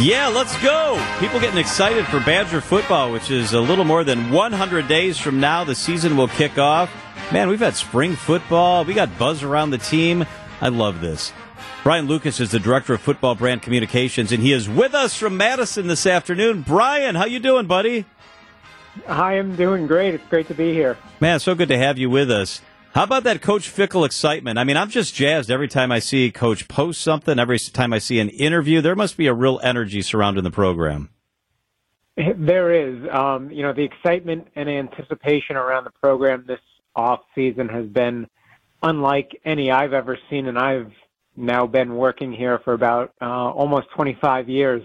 Yeah, 0.00 0.28
let's 0.28 0.56
go. 0.62 1.04
People 1.18 1.40
getting 1.40 1.58
excited 1.58 2.06
for 2.06 2.20
Badger 2.20 2.60
football, 2.60 3.10
which 3.10 3.32
is 3.32 3.52
a 3.52 3.60
little 3.60 3.84
more 3.84 4.04
than 4.04 4.30
100 4.30 4.86
days 4.86 5.18
from 5.18 5.40
now. 5.40 5.64
The 5.64 5.74
season 5.74 6.16
will 6.16 6.28
kick 6.28 6.56
off. 6.56 6.88
Man, 7.32 7.48
we've 7.48 7.58
had 7.58 7.74
spring 7.74 8.14
football. 8.14 8.84
We 8.84 8.94
got 8.94 9.18
buzz 9.18 9.42
around 9.42 9.70
the 9.70 9.78
team. 9.78 10.24
I 10.60 10.68
love 10.68 11.00
this. 11.00 11.32
Brian 11.82 12.06
Lucas 12.06 12.38
is 12.38 12.52
the 12.52 12.60
director 12.60 12.94
of 12.94 13.00
football 13.00 13.34
brand 13.34 13.62
communications, 13.62 14.30
and 14.30 14.40
he 14.40 14.52
is 14.52 14.68
with 14.68 14.94
us 14.94 15.16
from 15.16 15.36
Madison 15.36 15.88
this 15.88 16.06
afternoon. 16.06 16.62
Brian, 16.62 17.16
how 17.16 17.24
you 17.24 17.40
doing, 17.40 17.66
buddy? 17.66 18.04
I'm 19.08 19.56
doing 19.56 19.88
great. 19.88 20.14
It's 20.14 20.26
great 20.28 20.46
to 20.46 20.54
be 20.54 20.72
here. 20.72 20.96
Man, 21.18 21.40
so 21.40 21.56
good 21.56 21.68
to 21.70 21.78
have 21.78 21.98
you 21.98 22.08
with 22.08 22.30
us. 22.30 22.60
How 22.94 23.04
about 23.04 23.24
that 23.24 23.42
Coach 23.42 23.72
Fickell 23.72 24.04
excitement? 24.04 24.58
I 24.58 24.64
mean, 24.64 24.76
I'm 24.76 24.90
just 24.90 25.14
jazzed 25.14 25.50
every 25.50 25.68
time 25.68 25.92
I 25.92 25.98
see 25.98 26.30
Coach 26.30 26.68
post 26.68 27.00
something, 27.00 27.38
every 27.38 27.58
time 27.58 27.92
I 27.92 27.98
see 27.98 28.18
an 28.18 28.28
interview. 28.30 28.80
There 28.80 28.96
must 28.96 29.16
be 29.16 29.26
a 29.26 29.34
real 29.34 29.60
energy 29.62 30.02
surrounding 30.02 30.42
the 30.42 30.50
program. 30.50 31.10
There 32.16 32.72
is. 32.72 33.08
Um, 33.12 33.50
you 33.50 33.62
know, 33.62 33.72
the 33.72 33.84
excitement 33.84 34.48
and 34.56 34.68
anticipation 34.68 35.56
around 35.56 35.84
the 35.84 35.92
program 36.02 36.44
this 36.48 36.60
off 36.96 37.20
season 37.34 37.68
has 37.68 37.86
been 37.86 38.26
unlike 38.82 39.40
any 39.44 39.70
I've 39.70 39.92
ever 39.92 40.18
seen, 40.28 40.46
and 40.46 40.58
I've 40.58 40.90
now 41.36 41.66
been 41.66 41.94
working 41.94 42.32
here 42.32 42.58
for 42.64 42.72
about 42.72 43.12
uh, 43.20 43.26
almost 43.26 43.86
25 43.94 44.48
years 44.48 44.82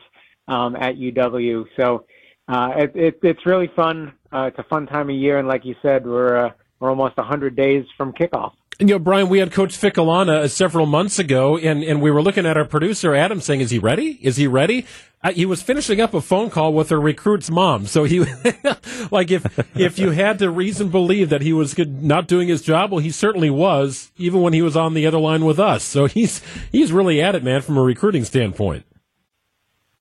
um, 0.48 0.76
at 0.76 0.96
UW. 0.96 1.66
So 1.76 2.05
uh, 2.48 2.74
it, 2.77 2.91
it, 2.96 3.20
it's 3.24 3.46
really 3.46 3.72
fun. 3.76 4.13
Uh, 4.32 4.44
it's 4.44 4.60
a 4.60 4.63
fun 4.63 4.85
time 4.85 5.10
of 5.10 5.16
year, 5.16 5.40
and 5.40 5.48
like 5.48 5.66
you 5.66 5.76
said, 5.82 6.05
we're 6.05 6.48
uh, 6.48 6.49
we're 6.84 6.90
almost 6.90 7.16
100 7.16 7.55
days 7.55 7.86
from 7.96 8.12
kickoff. 8.12 8.52
And, 8.78 8.90
you 8.90 8.96
know, 8.96 9.00
Brian, 9.00 9.30
we 9.30 9.40
had 9.40 9.54
Coach 9.54 9.80
Fickell 9.80 10.10
on 10.10 10.30
uh, 10.30 10.50
several 10.50 10.86
months 10.86 11.18
ago, 11.18 11.58
and, 11.58 11.82
and 11.82 12.02
we 12.02 12.12
were 12.12 12.22
looking 12.22 12.46
at 12.46 12.58
our 12.58 12.66
producer, 12.66 13.16
Adam, 13.16 13.40
saying, 13.40 13.62
is 13.62 13.70
he 13.70 13.80
ready? 13.80 14.20
Is 14.22 14.36
he 14.36 14.48
ready? 14.48 14.85
Uh, 15.24 15.32
he 15.32 15.46
was 15.46 15.62
finishing 15.62 16.02
up 16.02 16.13
a 16.13 16.20
phone 16.20 16.49
call 16.49 16.74
with 16.74 16.91
a 16.91 16.98
recruit's 16.98 17.49
mom. 17.49 17.85
So 17.85 18.04
he, 18.04 18.20
like, 19.12 19.32
if, 19.32 19.77
if 19.77 19.98
you 19.98 20.10
had 20.10 20.40
to 20.40 20.49
reason 20.49 20.90
believe 20.90 21.30
that 21.30 21.41
he 21.41 21.54
was 21.54 21.77
not 21.77 22.27
doing 22.27 22.49
his 22.49 22.62
job, 22.62 22.91
well, 22.91 23.00
he 23.00 23.12
certainly 23.12 23.50
was, 23.50 24.12
even 24.18 24.41
when 24.41 24.52
he 24.52 24.62
was 24.62 24.76
on 24.76 24.94
the 24.94 25.07
other 25.07 25.20
line 25.20 25.46
with 25.46 25.62
us. 25.62 25.85
So 25.85 26.07
he's, 26.07 26.41
he's 26.70 26.91
really 26.91 27.22
at 27.22 27.34
it, 27.34 27.46
man, 27.46 27.62
from 27.62 27.77
a 27.77 27.82
recruiting 27.82 28.26
standpoint. 28.26 28.85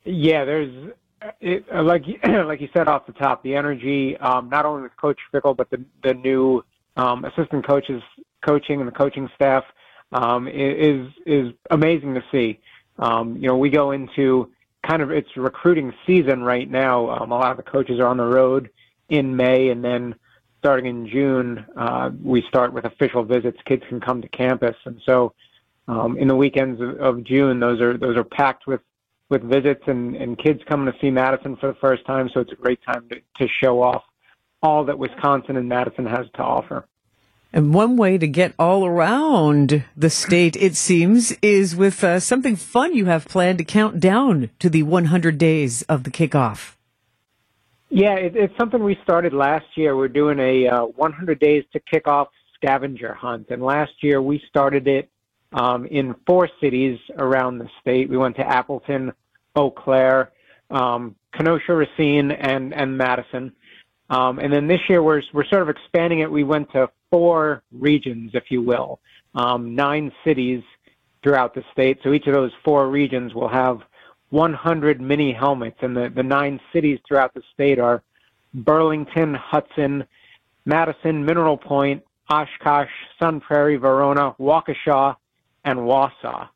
Yeah, 0.04 0.44
there's, 0.44 0.92
it, 1.40 1.64
like 1.72 2.02
like 2.24 2.60
you 2.60 2.68
said 2.74 2.88
off 2.88 3.06
the 3.06 3.12
top, 3.12 3.42
the 3.42 3.54
energy 3.54 4.16
um, 4.16 4.48
not 4.48 4.66
only 4.66 4.82
with 4.82 4.96
Coach 4.96 5.18
Fickell 5.32 5.56
but 5.56 5.70
the 5.70 5.84
the 6.02 6.14
new 6.14 6.64
um, 6.96 7.24
assistant 7.24 7.66
coaches 7.66 8.02
coaching 8.44 8.80
and 8.80 8.88
the 8.88 8.92
coaching 8.92 9.28
staff 9.34 9.64
um, 10.12 10.48
is 10.48 11.08
is 11.26 11.52
amazing 11.70 12.14
to 12.14 12.22
see. 12.30 12.60
Um, 12.98 13.36
you 13.36 13.48
know, 13.48 13.56
we 13.56 13.70
go 13.70 13.92
into 13.92 14.50
kind 14.86 15.02
of 15.02 15.10
it's 15.10 15.36
recruiting 15.36 15.92
season 16.06 16.42
right 16.42 16.70
now. 16.70 17.08
Um, 17.10 17.32
a 17.32 17.36
lot 17.36 17.50
of 17.50 17.56
the 17.56 17.70
coaches 17.70 17.98
are 18.00 18.06
on 18.06 18.16
the 18.16 18.26
road 18.26 18.70
in 19.08 19.34
May, 19.34 19.70
and 19.70 19.84
then 19.84 20.14
starting 20.58 20.86
in 20.86 21.08
June, 21.08 21.64
uh, 21.76 22.10
we 22.22 22.42
start 22.48 22.72
with 22.72 22.84
official 22.84 23.24
visits. 23.24 23.58
Kids 23.64 23.82
can 23.88 24.00
come 24.00 24.22
to 24.22 24.28
campus, 24.28 24.76
and 24.84 25.00
so 25.04 25.34
um, 25.88 26.16
in 26.18 26.28
the 26.28 26.36
weekends 26.36 26.80
of, 26.80 27.00
of 27.00 27.24
June, 27.24 27.58
those 27.58 27.80
are 27.80 27.96
those 27.96 28.16
are 28.16 28.24
packed 28.24 28.66
with 28.66 28.80
with 29.28 29.42
visits 29.42 29.82
and, 29.86 30.14
and 30.14 30.38
kids 30.38 30.60
coming 30.68 30.92
to 30.92 30.98
see 31.00 31.10
Madison 31.10 31.56
for 31.56 31.68
the 31.68 31.78
first 31.80 32.04
time. 32.04 32.28
So 32.34 32.40
it's 32.40 32.52
a 32.52 32.56
great 32.56 32.80
time 32.84 33.08
to, 33.08 33.16
to 33.38 33.48
show 33.62 33.82
off 33.82 34.02
all 34.62 34.84
that 34.84 34.98
Wisconsin 34.98 35.56
and 35.56 35.68
Madison 35.68 36.06
has 36.06 36.26
to 36.34 36.42
offer. 36.42 36.86
And 37.52 37.74
one 37.74 37.96
way 37.96 38.16
to 38.16 38.26
get 38.26 38.54
all 38.58 38.86
around 38.86 39.84
the 39.94 40.08
state, 40.08 40.56
it 40.56 40.74
seems, 40.74 41.32
is 41.42 41.76
with 41.76 42.02
uh, 42.02 42.18
something 42.18 42.56
fun 42.56 42.94
you 42.94 43.06
have 43.06 43.28
planned 43.28 43.58
to 43.58 43.64
count 43.64 44.00
down 44.00 44.48
to 44.58 44.70
the 44.70 44.84
100 44.84 45.36
days 45.36 45.82
of 45.82 46.04
the 46.04 46.10
kickoff. 46.10 46.76
Yeah, 47.90 48.14
it, 48.14 48.34
it's 48.36 48.56
something 48.56 48.82
we 48.82 48.98
started 49.02 49.34
last 49.34 49.66
year. 49.76 49.94
We're 49.94 50.08
doing 50.08 50.38
a 50.38 50.66
uh, 50.66 50.84
100 50.86 51.38
days 51.38 51.64
to 51.74 51.80
kickoff 51.80 52.28
scavenger 52.54 53.12
hunt. 53.12 53.48
And 53.50 53.62
last 53.62 53.92
year 54.00 54.22
we 54.22 54.42
started 54.48 54.88
it 54.88 55.10
um, 55.52 55.84
in 55.84 56.14
four 56.26 56.48
cities 56.58 56.98
around 57.18 57.58
the 57.58 57.68
state. 57.82 58.08
We 58.08 58.16
went 58.16 58.36
to 58.36 58.46
Appleton, 58.48 59.12
Eau 59.54 59.70
Claire, 59.70 60.32
um, 60.70 61.16
Kenosha, 61.34 61.74
Racine, 61.74 62.30
and 62.30 62.72
and 62.72 62.96
Madison. 62.96 63.52
Um, 64.12 64.38
and 64.40 64.52
then 64.52 64.66
this 64.68 64.80
year 64.90 65.02
we're 65.02 65.22
we're 65.32 65.46
sort 65.46 65.62
of 65.62 65.70
expanding 65.70 66.18
it. 66.18 66.30
We 66.30 66.44
went 66.44 66.70
to 66.72 66.90
four 67.10 67.62
regions, 67.72 68.32
if 68.34 68.50
you 68.50 68.60
will, 68.60 69.00
um, 69.34 69.74
nine 69.74 70.12
cities 70.22 70.62
throughout 71.22 71.54
the 71.54 71.64
state. 71.72 71.98
So 72.04 72.12
each 72.12 72.26
of 72.26 72.34
those 72.34 72.52
four 72.62 72.88
regions 72.88 73.32
will 73.32 73.48
have 73.48 73.80
100 74.28 75.00
mini 75.00 75.32
helmets, 75.32 75.78
and 75.80 75.96
the 75.96 76.10
the 76.10 76.22
nine 76.22 76.60
cities 76.74 77.00
throughout 77.08 77.32
the 77.32 77.42
state 77.54 77.78
are 77.78 78.02
Burlington, 78.52 79.32
Hudson, 79.32 80.04
Madison, 80.66 81.24
Mineral 81.24 81.56
Point, 81.56 82.02
Oshkosh, 82.28 82.90
Sun 83.18 83.40
Prairie, 83.40 83.76
Verona, 83.76 84.34
Waukesha, 84.38 85.16
and 85.64 85.78
Wausau. 85.78 86.50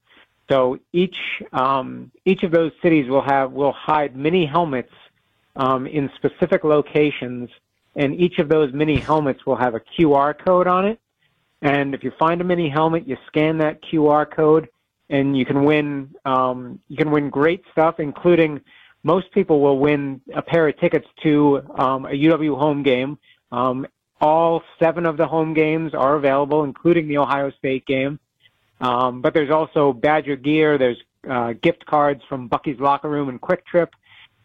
So 0.50 0.78
each 0.92 1.16
um, 1.54 2.12
each 2.26 2.42
of 2.42 2.50
those 2.50 2.72
cities 2.82 3.08
will 3.08 3.22
have 3.22 3.52
will 3.52 3.72
hide 3.72 4.14
mini 4.14 4.44
helmets 4.44 4.92
um, 5.56 5.86
in 5.86 6.10
specific 6.16 6.64
locations, 6.64 7.50
and 7.94 8.14
each 8.14 8.38
of 8.38 8.48
those 8.48 8.72
mini 8.72 8.98
helmets 8.98 9.44
will 9.46 9.56
have 9.56 9.74
a 9.74 9.80
QR 9.80 10.34
code 10.38 10.66
on 10.66 10.86
it. 10.86 11.00
And 11.62 11.94
if 11.94 12.04
you 12.04 12.12
find 12.18 12.40
a 12.40 12.44
mini 12.44 12.68
helmet, 12.68 13.08
you 13.08 13.16
scan 13.26 13.58
that 13.58 13.82
QR 13.82 14.30
code, 14.30 14.68
and 15.08 15.36
you 15.36 15.46
can 15.46 15.64
win 15.64 16.14
um, 16.24 16.80
you 16.88 16.96
can 16.96 17.10
win 17.10 17.30
great 17.30 17.62
stuff, 17.72 17.98
including 17.98 18.60
most 19.02 19.30
people 19.32 19.60
will 19.60 19.78
win 19.78 20.20
a 20.34 20.42
pair 20.42 20.68
of 20.68 20.78
tickets 20.78 21.06
to 21.22 21.62
um, 21.78 22.06
a 22.06 22.10
UW 22.10 22.58
home 22.58 22.82
game. 22.82 23.18
Um, 23.52 23.86
all 24.20 24.62
seven 24.78 25.06
of 25.06 25.16
the 25.16 25.26
home 25.26 25.54
games 25.54 25.94
are 25.94 26.16
available, 26.16 26.64
including 26.64 27.06
the 27.06 27.18
Ohio 27.18 27.50
State 27.52 27.86
game. 27.86 28.18
Um, 28.80 29.22
but 29.22 29.32
there's 29.32 29.50
also 29.50 29.92
Badger 29.92 30.36
gear. 30.36 30.76
There's 30.76 30.98
uh, 31.28 31.54
gift 31.54 31.86
cards 31.86 32.22
from 32.28 32.48
Bucky's 32.48 32.78
Locker 32.80 33.08
Room 33.08 33.28
and 33.28 33.40
Kwik 33.40 33.64
Trip, 33.66 33.94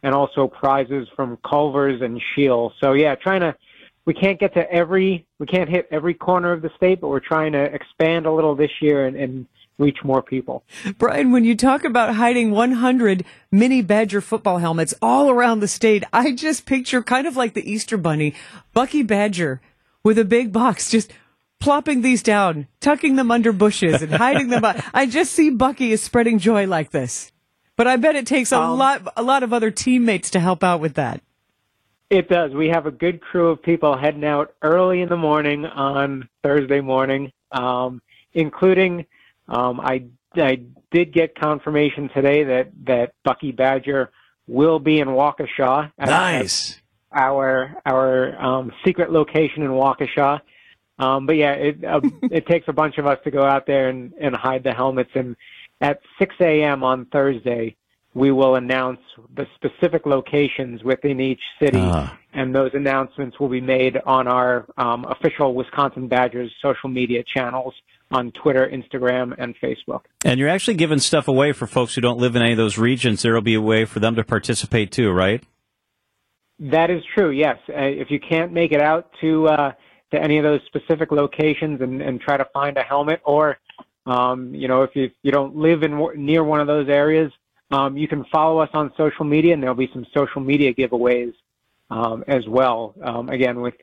and 0.03 0.13
also 0.15 0.47
prizes 0.47 1.07
from 1.15 1.37
Culver's 1.47 2.01
and 2.01 2.21
Scheel. 2.31 2.73
So 2.81 2.93
yeah, 2.93 3.15
trying 3.15 3.41
to. 3.41 3.55
We 4.03 4.15
can't 4.15 4.39
get 4.39 4.55
to 4.55 4.71
every. 4.71 5.27
We 5.37 5.45
can't 5.45 5.69
hit 5.69 5.87
every 5.91 6.15
corner 6.15 6.51
of 6.51 6.63
the 6.63 6.71
state, 6.75 7.01
but 7.01 7.09
we're 7.09 7.19
trying 7.19 7.51
to 7.51 7.63
expand 7.63 8.25
a 8.25 8.31
little 8.31 8.55
this 8.55 8.71
year 8.81 9.05
and, 9.05 9.15
and 9.15 9.45
reach 9.77 9.97
more 10.03 10.21
people. 10.21 10.63
Brian, 10.97 11.31
when 11.31 11.43
you 11.43 11.55
talk 11.55 11.83
about 11.83 12.15
hiding 12.15 12.51
100 12.51 13.25
mini 13.51 13.81
Badger 13.81 14.21
football 14.21 14.59
helmets 14.59 14.93
all 15.01 15.29
around 15.29 15.59
the 15.59 15.67
state, 15.67 16.03
I 16.13 16.31
just 16.31 16.65
picture 16.65 17.03
kind 17.03 17.27
of 17.27 17.35
like 17.35 17.53
the 17.53 17.69
Easter 17.69 17.97
Bunny, 17.97 18.33
Bucky 18.73 19.03
Badger 19.03 19.61
with 20.03 20.17
a 20.17 20.25
big 20.25 20.51
box 20.51 20.89
just 20.89 21.11
plopping 21.59 22.01
these 22.01 22.23
down, 22.23 22.67
tucking 22.79 23.15
them 23.15 23.31
under 23.31 23.53
bushes 23.53 24.01
and 24.01 24.11
hiding 24.11 24.49
them. 24.49 24.63
I 24.93 25.05
just 25.05 25.33
see 25.33 25.49
Bucky 25.49 25.91
is 25.91 26.01
spreading 26.01 26.39
joy 26.39 26.67
like 26.67 26.91
this. 26.91 27.30
But 27.81 27.87
I 27.87 27.95
bet 27.95 28.15
it 28.15 28.27
takes 28.27 28.51
a 28.51 28.59
um, 28.59 28.77
lot, 28.77 29.11
a 29.17 29.23
lot 29.23 29.41
of 29.41 29.53
other 29.53 29.71
teammates 29.71 30.29
to 30.29 30.39
help 30.39 30.63
out 30.63 30.81
with 30.81 30.93
that. 30.93 31.19
It 32.11 32.29
does. 32.29 32.53
We 32.53 32.67
have 32.67 32.85
a 32.85 32.91
good 32.91 33.21
crew 33.21 33.49
of 33.49 33.63
people 33.63 33.97
heading 33.97 34.23
out 34.23 34.53
early 34.61 35.01
in 35.01 35.09
the 35.09 35.17
morning 35.17 35.65
on 35.65 36.29
Thursday 36.43 36.79
morning, 36.79 37.31
um, 37.51 37.99
including 38.33 39.07
um, 39.47 39.79
I, 39.79 40.03
I 40.35 40.61
did 40.91 41.11
get 41.11 41.33
confirmation 41.33 42.07
today 42.13 42.43
that, 42.43 42.69
that 42.85 43.15
Bucky 43.23 43.51
Badger 43.51 44.11
will 44.45 44.77
be 44.77 44.99
in 44.99 45.07
Waukesha. 45.07 45.91
Nice. 45.97 46.79
Our 47.11 47.75
our 47.83 48.39
um, 48.39 48.71
secret 48.85 49.11
location 49.11 49.63
in 49.63 49.71
Waukesha. 49.71 50.41
Um, 50.99 51.25
but 51.25 51.35
yeah, 51.35 51.53
it 51.53 51.83
uh, 51.83 52.01
it 52.29 52.45
takes 52.45 52.67
a 52.67 52.73
bunch 52.73 52.99
of 52.99 53.07
us 53.07 53.17
to 53.23 53.31
go 53.31 53.43
out 53.43 53.65
there 53.65 53.89
and, 53.89 54.13
and 54.21 54.35
hide 54.35 54.63
the 54.63 54.71
helmets. 54.71 55.09
And 55.15 55.35
at 55.81 55.99
6 56.19 56.35
a.m. 56.39 56.83
on 56.83 57.05
Thursday, 57.05 57.75
we 58.13 58.31
will 58.31 58.55
announce 58.55 58.99
the 59.35 59.47
specific 59.55 60.05
locations 60.05 60.83
within 60.83 61.19
each 61.19 61.41
city, 61.59 61.79
uh. 61.79 62.09
and 62.33 62.53
those 62.53 62.71
announcements 62.73 63.39
will 63.39 63.49
be 63.49 63.61
made 63.61 63.97
on 64.05 64.27
our 64.27 64.67
um, 64.77 65.05
official 65.05 65.53
Wisconsin 65.55 66.07
Badgers 66.07 66.51
social 66.61 66.89
media 66.89 67.23
channels 67.23 67.73
on 68.11 68.31
Twitter, 68.31 68.67
Instagram, 68.67 69.33
and 69.37 69.55
Facebook. 69.63 70.01
And 70.25 70.39
you're 70.39 70.49
actually 70.49 70.73
giving 70.73 70.99
stuff 70.99 71.29
away 71.29 71.53
for 71.53 71.65
folks 71.65 71.95
who 71.95 72.01
don't 72.01 72.19
live 72.19 72.35
in 72.35 72.41
any 72.41 72.51
of 72.51 72.57
those 72.57 72.77
regions. 72.77 73.21
There 73.21 73.33
will 73.33 73.41
be 73.41 73.53
a 73.53 73.61
way 73.61 73.85
for 73.85 74.01
them 74.01 74.15
to 74.15 74.23
participate 74.23 74.91
too, 74.91 75.11
right? 75.11 75.41
That 76.59 76.89
is 76.89 77.01
true. 77.15 77.31
Yes. 77.31 77.57
Uh, 77.69 77.75
if 77.77 78.11
you 78.11 78.19
can't 78.19 78.51
make 78.51 78.73
it 78.73 78.81
out 78.81 79.09
to 79.21 79.47
uh, 79.47 79.71
to 80.11 80.21
any 80.21 80.37
of 80.37 80.43
those 80.43 80.59
specific 80.65 81.11
locations 81.11 81.81
and, 81.81 82.01
and 82.01 82.19
try 82.19 82.37
to 82.37 82.45
find 82.53 82.77
a 82.77 82.83
helmet. 82.83 83.21
Or, 83.25 83.57
um, 84.05 84.53
you 84.53 84.67
know, 84.67 84.83
if 84.83 84.95
you, 84.95 85.11
you 85.23 85.31
don't 85.31 85.55
live 85.55 85.83
in 85.83 85.97
near 86.15 86.43
one 86.43 86.59
of 86.59 86.67
those 86.67 86.89
areas, 86.89 87.31
um, 87.71 87.97
you 87.97 88.07
can 88.07 88.25
follow 88.25 88.59
us 88.59 88.69
on 88.73 88.91
social 88.97 89.25
media, 89.25 89.53
and 89.53 89.61
there'll 89.61 89.75
be 89.75 89.89
some 89.93 90.05
social 90.13 90.41
media 90.41 90.73
giveaways 90.73 91.33
um, 91.89 92.23
as 92.27 92.45
well. 92.47 92.95
Um, 93.03 93.29
again, 93.29 93.61
with 93.61 93.75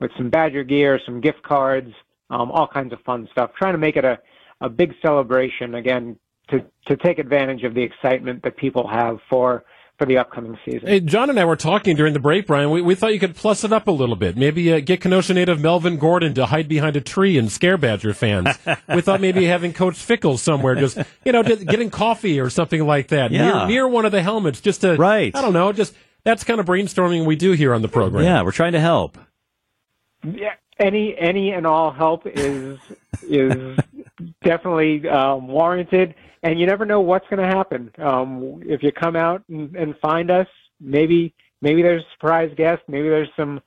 with 0.00 0.10
some 0.16 0.30
Badger 0.30 0.64
gear, 0.64 1.00
some 1.04 1.20
gift 1.20 1.42
cards, 1.42 1.92
um, 2.30 2.50
all 2.50 2.66
kinds 2.66 2.92
of 2.92 3.00
fun 3.00 3.28
stuff. 3.32 3.50
Trying 3.56 3.74
to 3.74 3.78
make 3.78 3.96
it 3.96 4.04
a 4.04 4.18
a 4.60 4.68
big 4.68 4.94
celebration 5.02 5.74
again 5.74 6.16
to 6.50 6.64
to 6.86 6.96
take 6.96 7.18
advantage 7.18 7.64
of 7.64 7.74
the 7.74 7.82
excitement 7.82 8.42
that 8.42 8.56
people 8.56 8.88
have 8.88 9.18
for 9.28 9.64
for 9.98 10.06
the 10.06 10.18
upcoming 10.18 10.58
season. 10.64 10.88
Hey, 10.88 11.00
John 11.00 11.30
and 11.30 11.38
I 11.38 11.44
were 11.44 11.56
talking 11.56 11.94
during 11.96 12.14
the 12.14 12.20
break, 12.20 12.46
Brian. 12.46 12.70
We, 12.70 12.82
we 12.82 12.94
thought 12.94 13.12
you 13.12 13.20
could 13.20 13.36
plus 13.36 13.62
it 13.62 13.72
up 13.72 13.86
a 13.86 13.92
little 13.92 14.16
bit. 14.16 14.36
Maybe 14.36 14.72
uh, 14.72 14.80
get 14.80 15.00
Kenosha 15.00 15.34
native 15.34 15.60
Melvin 15.60 15.98
Gordon 15.98 16.34
to 16.34 16.46
hide 16.46 16.68
behind 16.68 16.96
a 16.96 17.00
tree 17.00 17.38
and 17.38 17.50
scare 17.50 17.76
Badger 17.76 18.12
fans. 18.12 18.58
we 18.88 19.00
thought 19.00 19.20
maybe 19.20 19.44
having 19.46 19.72
Coach 19.72 19.94
Fickell 19.94 20.38
somewhere, 20.38 20.74
just 20.74 20.98
you 21.24 21.32
know, 21.32 21.42
getting 21.42 21.90
coffee 21.90 22.40
or 22.40 22.50
something 22.50 22.84
like 22.86 23.08
that 23.08 23.30
yeah. 23.30 23.44
near, 23.44 23.66
near 23.66 23.88
one 23.88 24.04
of 24.04 24.12
the 24.12 24.22
helmets, 24.22 24.60
just 24.60 24.80
to 24.80 24.96
right. 24.96 25.34
I 25.34 25.40
don't 25.40 25.52
know, 25.52 25.72
just 25.72 25.94
that's 26.24 26.42
kind 26.42 26.58
of 26.58 26.66
brainstorming 26.66 27.26
we 27.26 27.36
do 27.36 27.52
here 27.52 27.72
on 27.74 27.82
the 27.82 27.88
program. 27.88 28.24
Yeah, 28.24 28.42
we're 28.42 28.52
trying 28.52 28.72
to 28.72 28.80
help. 28.80 29.18
Yeah, 30.24 30.54
any 30.78 31.16
any 31.16 31.52
and 31.52 31.66
all 31.66 31.92
help 31.92 32.26
is 32.26 32.78
is 33.22 33.78
definitely 34.42 35.08
um, 35.08 35.46
warranted 35.48 36.14
and 36.44 36.60
you 36.60 36.66
never 36.66 36.84
know 36.84 37.00
what's 37.00 37.26
going 37.28 37.40
to 37.40 37.56
happen. 37.56 37.90
Um, 37.98 38.62
if 38.64 38.82
you 38.82 38.92
come 38.92 39.16
out 39.16 39.42
and, 39.48 39.74
and 39.74 39.96
find 39.98 40.30
us, 40.30 40.46
maybe 40.78 41.34
maybe 41.62 41.82
there's 41.82 42.02
a 42.02 42.10
surprise 42.12 42.52
guest, 42.56 42.82
maybe 42.86 43.08
there's 43.08 43.30
some 43.36 43.60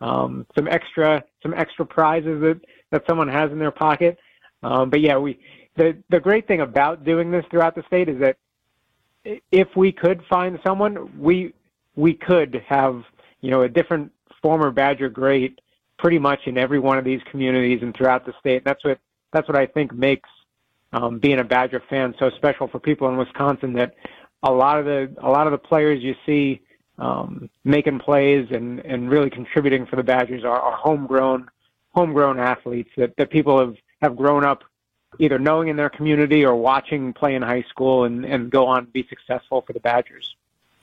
um, 0.00 0.46
some 0.54 0.68
extra 0.68 1.24
some 1.42 1.54
extra 1.54 1.86
prizes 1.86 2.40
that 2.42 2.60
that 2.90 3.04
someone 3.08 3.28
has 3.28 3.50
in 3.52 3.58
their 3.58 3.70
pocket. 3.70 4.18
Um, 4.62 4.90
but 4.90 5.00
yeah, 5.00 5.16
we 5.16 5.38
the 5.76 5.96
the 6.10 6.20
great 6.20 6.46
thing 6.48 6.60
about 6.60 7.04
doing 7.04 7.30
this 7.30 7.44
throughout 7.50 7.76
the 7.76 7.84
state 7.86 8.08
is 8.08 8.18
that 8.20 8.36
if 9.52 9.68
we 9.76 9.92
could 9.92 10.22
find 10.28 10.58
someone, 10.66 11.16
we 11.18 11.54
we 11.94 12.12
could 12.12 12.62
have 12.66 13.04
you 13.40 13.52
know 13.52 13.62
a 13.62 13.68
different 13.68 14.10
former 14.42 14.72
Badger 14.72 15.08
great 15.08 15.60
pretty 15.98 16.18
much 16.18 16.40
in 16.46 16.58
every 16.58 16.78
one 16.78 16.98
of 16.98 17.04
these 17.04 17.20
communities 17.30 17.78
and 17.82 17.96
throughout 17.96 18.26
the 18.26 18.34
state. 18.40 18.64
That's 18.64 18.84
what 18.84 18.98
that's 19.32 19.48
what 19.48 19.56
I 19.56 19.66
think 19.66 19.94
makes 19.94 20.28
um, 20.92 21.18
being 21.18 21.38
a 21.38 21.44
Badger 21.44 21.82
fan 21.88 22.14
so 22.18 22.30
special 22.36 22.68
for 22.68 22.78
people 22.78 23.08
in 23.08 23.16
Wisconsin 23.16 23.74
that 23.74 23.94
a 24.42 24.50
lot 24.50 24.78
of 24.78 24.84
the 24.84 25.14
a 25.22 25.28
lot 25.28 25.46
of 25.46 25.50
the 25.50 25.58
players 25.58 26.02
you 26.02 26.14
see 26.24 26.60
um, 26.98 27.50
making 27.64 27.98
plays 27.98 28.46
and, 28.50 28.80
and 28.80 29.10
really 29.10 29.30
contributing 29.30 29.86
for 29.86 29.96
the 29.96 30.02
Badgers 30.02 30.44
are, 30.44 30.58
are 30.58 30.76
homegrown 30.76 31.48
homegrown 31.94 32.38
athletes 32.38 32.90
that, 32.96 33.16
that 33.16 33.30
people 33.30 33.58
have, 33.58 33.74
have 34.02 34.16
grown 34.16 34.44
up 34.44 34.62
either 35.18 35.38
knowing 35.38 35.68
in 35.68 35.76
their 35.76 35.88
community 35.88 36.44
or 36.44 36.54
watching 36.54 37.12
play 37.14 37.34
in 37.34 37.42
high 37.42 37.64
school 37.70 38.04
and, 38.04 38.24
and 38.24 38.50
go 38.50 38.66
on 38.66 38.84
to 38.84 38.92
be 38.92 39.06
successful 39.08 39.62
for 39.66 39.72
the 39.72 39.80
Badgers. 39.80 40.36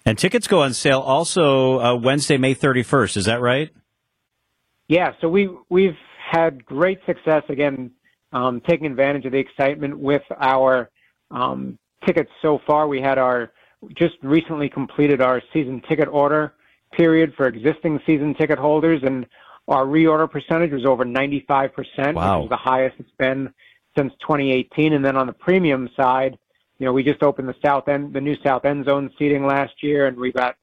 And 0.06 0.18
tickets 0.18 0.48
go 0.48 0.64
on 0.64 0.74
sale 0.74 1.00
also 1.00 1.80
uh, 1.80 1.96
Wednesday, 1.96 2.38
May 2.38 2.56
31st. 2.56 3.18
Is 3.18 3.26
that 3.26 3.42
right? 3.42 3.70
Yeah. 4.88 5.14
So 5.22 5.30
we 5.30 5.50
we've 5.70 5.98
had 6.20 6.66
great 6.66 7.00
success 7.06 7.44
again 7.48 7.92
um, 8.34 8.62
taking 8.62 8.88
advantage 8.88 9.26
of 9.26 9.32
the 9.32 9.38
excitement 9.38 9.98
with 9.98 10.24
our 10.40 10.90
um, 11.32 11.78
tickets 12.06 12.32
so 12.42 12.60
far. 12.68 12.88
We 12.88 13.02
had 13.02 13.18
our 13.18 13.52
just 13.96 14.16
recently 14.22 14.70
completed 14.70 15.22
our 15.22 15.42
season 15.54 15.82
ticket 15.88 16.08
order 16.08 16.54
period 16.92 17.34
for 17.36 17.48
existing 17.48 18.00
season 18.06 18.36
ticket 18.36 18.60
holders, 18.60 19.02
and 19.04 19.26
our 19.68 19.86
reorder 19.86 20.30
percentage 20.30 20.72
was 20.72 20.86
over 20.86 21.06
95%, 21.06 22.14
wow. 22.14 22.38
which 22.38 22.46
is 22.46 22.50
the 22.50 22.56
highest 22.56 22.96
it's 23.00 23.10
been 23.18 23.52
since 23.98 24.14
2018. 24.22 24.94
And 24.94 25.04
then 25.04 25.18
on 25.18 25.28
the 25.28 25.34
premium 25.34 25.90
side, 25.96 26.38
you 26.80 26.86
know, 26.86 26.94
we 26.94 27.04
just 27.04 27.24
opened 27.24 27.48
the 27.48 27.56
south 27.64 27.88
end, 27.88 28.14
the 28.14 28.22
new 28.22 28.36
south 28.44 28.66
end 28.66 28.86
zone 28.86 29.10
seating 29.18 29.46
last 29.46 29.82
year, 29.82 30.08
and 30.08 30.18
we 30.18 30.32
got 30.32 30.56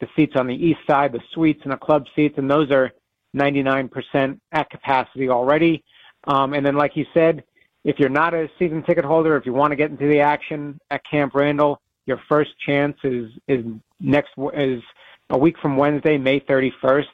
the 0.00 0.08
seats 0.16 0.34
on 0.36 0.46
the 0.46 0.54
east 0.54 0.80
side, 0.88 1.12
the 1.12 1.22
suites 1.32 1.60
and 1.64 1.72
the 1.72 1.76
club 1.76 2.06
seats, 2.14 2.34
and 2.38 2.50
those 2.50 2.70
are 2.70 2.92
99% 3.36 4.40
at 4.52 4.70
capacity 4.70 5.28
already. 5.28 5.84
Um, 6.28 6.52
and 6.52 6.64
then, 6.64 6.76
like 6.76 6.94
you 6.94 7.06
said, 7.12 7.42
if 7.84 7.98
you're 7.98 8.10
not 8.10 8.34
a 8.34 8.48
season 8.58 8.82
ticket 8.82 9.04
holder, 9.04 9.36
if 9.36 9.46
you 9.46 9.52
want 9.52 9.72
to 9.72 9.76
get 9.76 9.90
into 9.90 10.06
the 10.06 10.20
action 10.20 10.78
at 10.90 11.00
Camp 11.10 11.34
Randall, 11.34 11.80
your 12.06 12.20
first 12.28 12.50
chance 12.64 12.96
is 13.02 13.30
is 13.48 13.64
next 13.98 14.30
is 14.54 14.82
a 15.30 15.38
week 15.38 15.56
from 15.60 15.76
Wednesday, 15.76 16.18
May 16.18 16.40
31st, 16.40 17.04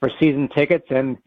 for 0.00 0.10
season 0.18 0.48
tickets, 0.48 0.86
and 0.90 1.18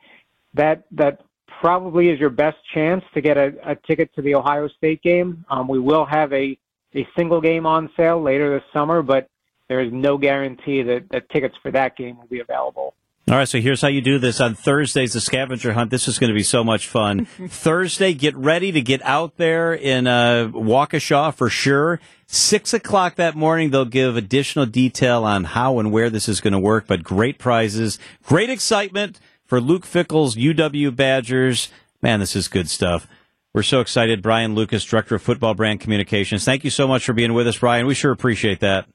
that 0.55 0.83
that 0.91 1.21
probably 1.61 2.09
is 2.09 2.19
your 2.19 2.29
best 2.29 2.57
chance 2.73 3.03
to 3.13 3.21
get 3.21 3.37
a, 3.37 3.53
a 3.63 3.75
ticket 3.75 4.13
to 4.15 4.21
the 4.21 4.35
Ohio 4.35 4.67
State 4.67 5.01
game. 5.03 5.45
Um, 5.49 5.67
we 5.67 5.79
will 5.79 6.05
have 6.05 6.33
a 6.33 6.57
a 6.95 7.07
single 7.15 7.39
game 7.39 7.65
on 7.65 7.89
sale 7.95 8.21
later 8.21 8.55
this 8.55 8.67
summer, 8.73 9.03
but 9.03 9.29
there 9.67 9.81
is 9.81 9.91
no 9.91 10.17
guarantee 10.17 10.81
that, 10.81 11.09
that 11.11 11.29
tickets 11.29 11.55
for 11.61 11.69
that 11.71 11.95
game 11.97 12.17
will 12.17 12.27
be 12.27 12.39
available. 12.39 12.95
All 13.29 13.35
right, 13.35 13.47
so 13.47 13.59
here's 13.59 13.81
how 13.81 13.89
you 13.89 13.99
do 13.99 14.19
this 14.19 14.39
on 14.39 14.55
Thursdays, 14.55 15.11
the 15.11 15.19
scavenger 15.19 15.73
hunt. 15.73 15.91
This 15.91 16.07
is 16.07 16.17
going 16.17 16.29
to 16.29 16.33
be 16.33 16.43
so 16.43 16.63
much 16.63 16.87
fun. 16.87 17.25
Thursday, 17.49 18.13
get 18.13 18.33
ready 18.37 18.71
to 18.71 18.79
get 18.79 19.01
out 19.03 19.35
there 19.35 19.73
in 19.73 20.07
uh, 20.07 20.49
Waukesha 20.53 21.33
for 21.33 21.49
sure. 21.49 21.99
Six 22.27 22.73
o'clock 22.73 23.15
that 23.15 23.35
morning, 23.35 23.71
they'll 23.71 23.83
give 23.83 24.15
additional 24.15 24.65
detail 24.65 25.25
on 25.25 25.43
how 25.43 25.77
and 25.79 25.91
where 25.91 26.09
this 26.09 26.29
is 26.29 26.39
going 26.39 26.53
to 26.53 26.59
work, 26.59 26.87
but 26.87 27.03
great 27.03 27.37
prizes, 27.37 27.99
great 28.23 28.49
excitement 28.49 29.19
for 29.43 29.59
Luke 29.59 29.85
Fickell's 29.85 30.37
UW 30.37 30.95
Badgers. 30.95 31.67
Man, 32.01 32.21
this 32.21 32.33
is 32.33 32.47
good 32.47 32.69
stuff. 32.69 33.07
We're 33.53 33.63
so 33.63 33.81
excited. 33.81 34.21
Brian 34.21 34.55
Lucas, 34.55 34.85
Director 34.85 35.15
of 35.15 35.21
Football 35.21 35.53
Brand 35.53 35.81
Communications. 35.81 36.45
Thank 36.45 36.63
you 36.63 36.69
so 36.69 36.87
much 36.87 37.03
for 37.03 37.11
being 37.11 37.33
with 37.33 37.47
us, 37.47 37.57
Brian. 37.57 37.87
We 37.87 37.93
sure 37.93 38.13
appreciate 38.13 38.61
that. 38.61 38.87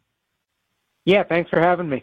Yeah, 1.05 1.23
thanks 1.25 1.51
for 1.51 1.61
having 1.61 1.91
me. 1.91 2.01